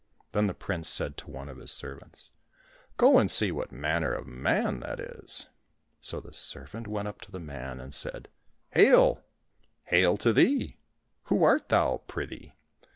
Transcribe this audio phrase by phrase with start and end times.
[0.31, 2.31] Then the prince said to one of his servants,"
[2.97, 5.47] Go and see what manner of man that is!"
[6.01, 8.27] So the servant went up to the man, and said,"
[8.71, 9.23] Hail!
[9.41, 9.61] '*"
[9.91, 10.79] Hail to thee!""
[11.25, 12.53] Who art thou, pry thee